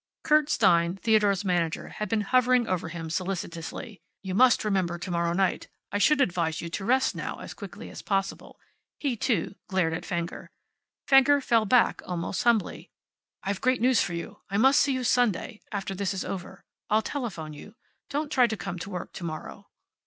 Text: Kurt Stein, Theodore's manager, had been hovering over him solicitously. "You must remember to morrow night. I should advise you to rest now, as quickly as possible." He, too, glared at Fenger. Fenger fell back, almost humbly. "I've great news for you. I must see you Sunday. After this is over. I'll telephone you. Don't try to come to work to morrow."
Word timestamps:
Kurt 0.23 0.49
Stein, 0.49 0.95
Theodore's 0.97 1.45
manager, 1.45 1.89
had 1.89 2.09
been 2.09 2.21
hovering 2.21 2.67
over 2.67 2.89
him 2.89 3.07
solicitously. 3.11 4.01
"You 4.23 4.33
must 4.33 4.65
remember 4.65 4.97
to 4.97 5.11
morrow 5.11 5.33
night. 5.33 5.67
I 5.91 5.99
should 5.99 6.21
advise 6.21 6.59
you 6.59 6.69
to 6.69 6.83
rest 6.85 7.13
now, 7.13 7.37
as 7.37 7.53
quickly 7.53 7.87
as 7.91 8.01
possible." 8.01 8.59
He, 8.97 9.15
too, 9.15 9.53
glared 9.67 9.93
at 9.93 10.03
Fenger. 10.03 10.49
Fenger 11.07 11.39
fell 11.39 11.65
back, 11.65 12.01
almost 12.03 12.41
humbly. 12.41 12.89
"I've 13.43 13.61
great 13.61 13.79
news 13.79 14.01
for 14.01 14.15
you. 14.15 14.41
I 14.49 14.57
must 14.57 14.81
see 14.81 14.93
you 14.93 15.03
Sunday. 15.03 15.61
After 15.71 15.93
this 15.93 16.15
is 16.15 16.25
over. 16.25 16.63
I'll 16.89 17.03
telephone 17.03 17.53
you. 17.53 17.75
Don't 18.09 18.31
try 18.31 18.47
to 18.47 18.57
come 18.57 18.79
to 18.79 18.89
work 18.89 19.13
to 19.13 19.23
morrow." 19.23 19.69